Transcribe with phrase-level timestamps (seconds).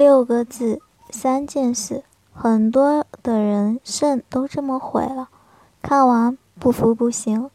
[0.00, 5.28] 六个字，三件事，很多的人肾都这么毁了，
[5.82, 7.50] 看完不服不行。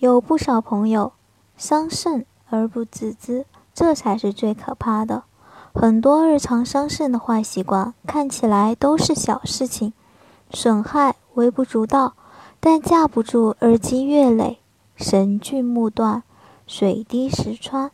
[0.00, 1.12] 有不少朋友
[1.56, 5.22] 伤肾而不自知，这才是最可怕的。
[5.72, 9.92] 很多日常伤肾的坏习惯看起来都是小事情，
[10.50, 12.14] 损害微不足道，
[12.58, 14.58] 但架不住日积月累，
[14.96, 16.24] 神锯木断，
[16.66, 17.92] 水滴石穿。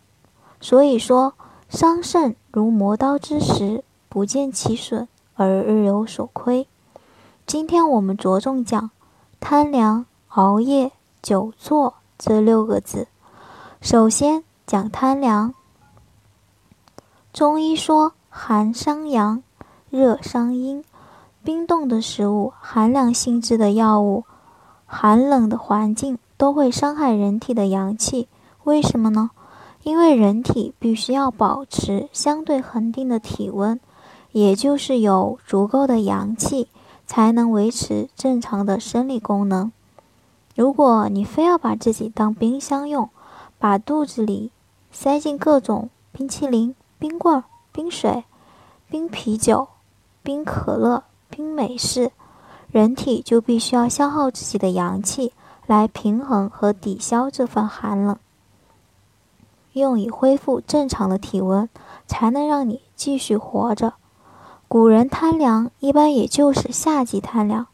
[0.63, 1.35] 所以说，
[1.73, 2.37] 伤肾。
[2.51, 6.69] 如磨刀之石，不见其损而日有所亏。
[7.47, 8.91] 今天我们着重讲
[9.41, 13.09] 贪凉、熬夜、久坐这六个字。
[13.81, 15.55] 首先讲贪凉。
[17.33, 19.43] 中医说寒伤阳，
[19.89, 20.85] 热伤阴。
[21.43, 24.25] 冰冻的食物、寒凉性质的药物、
[24.85, 28.29] 寒冷的环境都会伤害人体的阳气。
[28.65, 29.31] 为什么呢？
[29.83, 33.81] 因为人体必须要保持相对恒定的体温，
[34.31, 36.69] 也就是有足够的阳气，
[37.07, 39.73] 才能维持正常的生理功能。
[40.55, 43.09] 如果你非要把自己当冰箱用，
[43.59, 44.51] 把肚子里
[44.91, 48.25] 塞进各种冰淇淋、冰棍、冰水、
[48.89, 49.69] 冰啤酒、
[50.23, 52.13] 冰可乐、冰美式，
[52.71, 55.33] 人体就必须要消耗自己的阳气
[55.67, 58.17] 来平衡和抵消这份寒冷。
[59.73, 61.69] 用以恢复正常的体温，
[62.07, 63.95] 才能让你继续活着。
[64.69, 67.67] 古人贪凉，一般也就是夏季贪凉，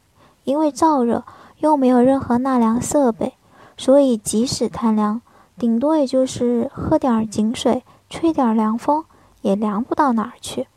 [0.43, 1.23] 因为燥热
[1.59, 3.33] 又没有任何纳凉设备，
[3.77, 5.21] 所以即使贪凉，
[5.57, 9.05] 顶多也就是喝点井水，吹点凉风，
[9.41, 10.67] 也凉不到哪儿去。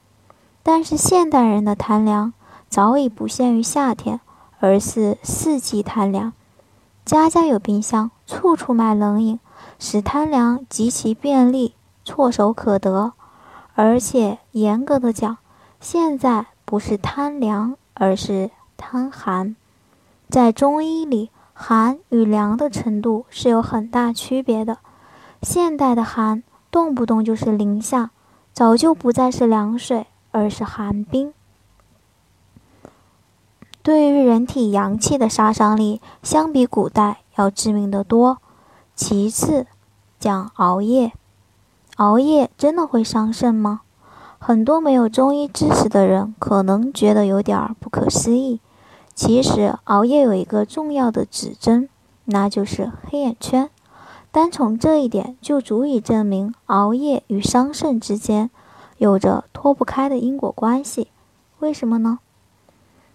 [0.62, 2.32] 但是现代人的贪凉
[2.68, 4.20] 早已不限于夏天，
[4.60, 6.32] 而是四季贪凉，
[7.04, 9.40] 家家有冰箱，处处卖冷饮。
[9.84, 11.74] 使贪凉极其便利，
[12.06, 13.14] 唾手可得。
[13.74, 15.38] 而且严格的讲，
[15.80, 19.56] 现在不是贪凉，而是贪寒。
[20.28, 24.78] 在中医里，寒与凉的程度是有很大区别的。
[25.42, 28.12] 现代的寒，动不动就是零下，
[28.52, 31.34] 早就不再是凉水，而是寒冰。
[33.82, 38.38] 对于人体阳气的杀伤力，相比古代要致命得多。
[38.94, 39.66] 其次，
[40.18, 41.12] 讲熬夜。
[41.96, 43.82] 熬夜真的会伤肾吗？
[44.38, 48.60] 很多没有中医知识的人可能觉得有点不可思议。
[49.14, 51.88] 其实，熬夜有一个重要的指征，
[52.24, 53.70] 那就是黑眼圈。
[54.30, 58.50] 单从这一点就足以证明熬夜与伤肾之间
[58.96, 61.08] 有着脱不开的因果关系。
[61.58, 62.18] 为什么呢？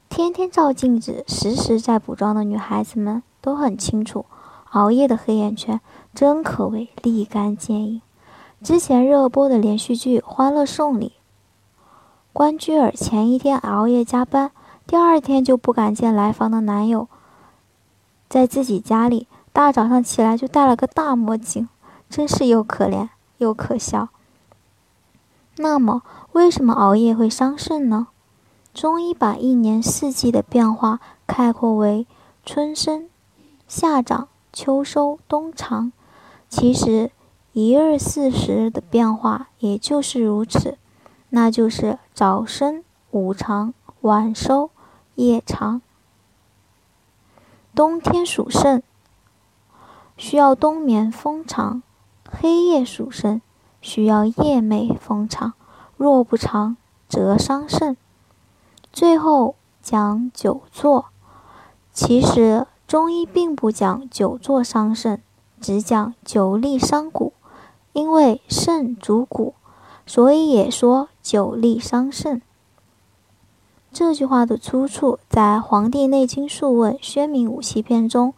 [0.07, 4.25] 天天照镜子、时时在补妆的女孩子们都很清楚。
[4.71, 5.79] 熬夜的黑眼圈
[6.13, 8.01] 真可谓立竿见影。
[8.63, 11.13] 之前热播的连续剧《欢乐颂》里，
[12.33, 14.51] 关雎尔前一天熬夜加班，
[14.85, 17.07] 第二天就不敢见来访的男友。
[18.27, 21.69] 在自己家里，大早上起来就戴了个大墨镜，
[22.09, 24.09] 真是又可怜又可笑。
[25.57, 26.03] 那么，
[26.33, 28.07] 为什么熬夜会伤肾呢？
[28.73, 32.05] 中医把一年四季的变化概括为
[32.45, 33.09] 春生、
[33.67, 34.27] 夏长。
[34.57, 35.91] 秋收冬藏，
[36.49, 37.11] 其实
[37.53, 40.79] 一日四时的变化也就是如此，
[41.29, 44.71] 那就是早生午长晚收
[45.13, 45.83] 夜长。
[47.75, 48.81] 冬天属肾，
[50.17, 51.83] 需要冬眠风长；
[52.27, 53.39] 黑夜属肾，
[53.79, 55.53] 需要夜寐风长。
[55.97, 56.77] 若不长，
[57.07, 57.95] 则伤肾。
[58.91, 59.53] 最后
[59.83, 61.09] 讲久坐，
[61.93, 62.65] 其实。
[62.87, 65.21] 中医并不讲久坐伤肾，
[65.59, 67.33] 只讲久立伤骨。
[67.91, 69.55] 因为肾主骨，
[70.05, 72.41] 所以也说久立伤肾。
[73.91, 78.33] 这句话的出处在《黄帝内经·素问·宣明五气篇》中：“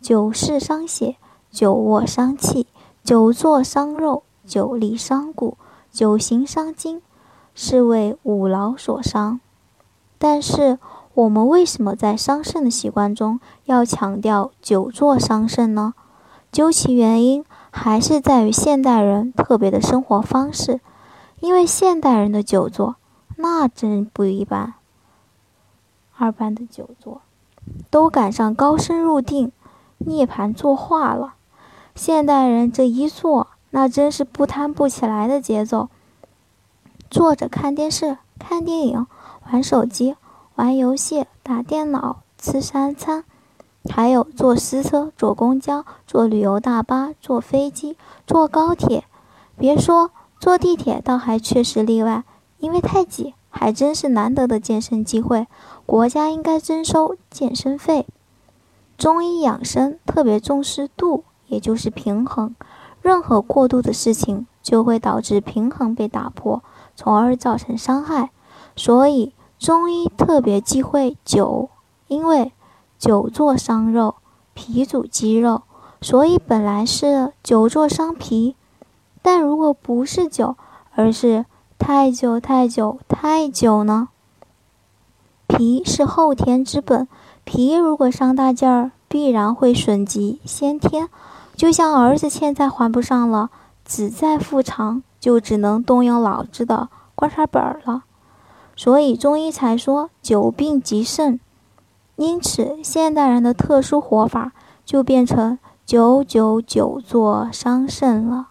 [0.00, 1.16] 久视伤血，
[1.50, 2.68] 久卧伤气，
[3.04, 5.58] 久坐伤肉，久立伤骨，
[5.92, 7.02] 久行伤筋，
[7.54, 9.40] 是为五劳所伤。”
[10.16, 10.78] 但是。
[11.14, 15.94] 我们为什么在伤肾的习惯中要强调久坐伤肾呢？
[16.52, 20.80] 究其原因，还是在于现代人特别的生活方式。
[21.40, 22.96] 因为现代人的久坐
[23.36, 24.74] 那真不一般。
[26.18, 27.22] 二般的久坐，
[27.88, 29.50] 都赶上高深入定、
[29.98, 31.34] 涅盘作画了。
[31.94, 35.88] 现代人这一坐，那真是不贪不起来的节奏。
[37.10, 39.06] 坐着看电视、看电影、
[39.50, 40.16] 玩手机、
[40.60, 43.24] 玩游戏、打电脑、吃三餐，
[43.88, 47.96] 还有坐私车、坐公交、坐旅游大巴、坐飞机、
[48.26, 49.04] 坐高铁。
[49.56, 52.24] 别说坐地铁，倒还确实例外，
[52.58, 53.32] 因为太挤。
[53.48, 55.48] 还真是难得的健身机会，
[55.86, 58.06] 国家应该征收健身费。
[58.98, 62.54] 中医养生特别重视度，也就是平衡。
[63.00, 66.62] 任何过度的事情就会导致平衡被打破，
[66.94, 68.28] 从而造成伤害。
[68.76, 71.68] 所以中医特别忌讳久，
[72.08, 72.50] 因为
[72.98, 74.14] 久坐伤肉，
[74.54, 75.64] 脾主肌肉，
[76.00, 78.56] 所以本来是久坐伤脾。
[79.20, 80.56] 但如果不是久，
[80.94, 81.44] 而是
[81.78, 84.08] 太久太久太久呢？
[85.46, 87.06] 脾是后天之本，
[87.44, 91.10] 脾如果伤大劲儿，必然会损及先天。
[91.54, 93.50] 就像儿子欠债还不上了，
[93.84, 98.04] 子债父偿，就只能动用老子的棺材本了。
[98.82, 101.38] 所以中医才说久病及肾。
[102.16, 104.52] 因此，现代人的特殊活法
[104.86, 108.46] 就变成久久久坐伤肾了。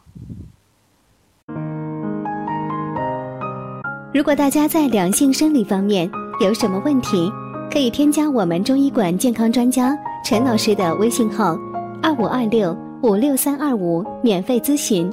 [4.14, 6.08] 如果大家在两性生理方面
[6.40, 7.32] 有什么问题，
[7.72, 11.58] 可以添加我们中医馆健康专家陈老师的微信号：
[12.04, 15.12] 二五二六五六三二五，免费咨询。